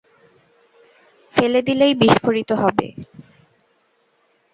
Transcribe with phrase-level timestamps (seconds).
[1.33, 2.87] ফেলে দিলেই বিস্ফোরিত হবে?